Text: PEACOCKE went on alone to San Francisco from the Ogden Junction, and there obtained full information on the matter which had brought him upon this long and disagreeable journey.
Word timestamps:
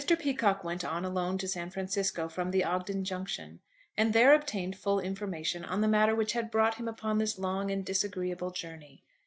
PEACOCKE 0.03 0.63
went 0.63 0.83
on 0.83 1.05
alone 1.05 1.37
to 1.37 1.47
San 1.47 1.69
Francisco 1.69 2.27
from 2.27 2.49
the 2.49 2.63
Ogden 2.63 3.03
Junction, 3.03 3.59
and 3.95 4.13
there 4.13 4.33
obtained 4.33 4.75
full 4.75 4.99
information 4.99 5.63
on 5.63 5.81
the 5.81 5.87
matter 5.87 6.15
which 6.15 6.33
had 6.33 6.49
brought 6.49 6.73
him 6.77 6.87
upon 6.87 7.19
this 7.19 7.37
long 7.37 7.69
and 7.69 7.85
disagreeable 7.85 8.49
journey. 8.49 9.03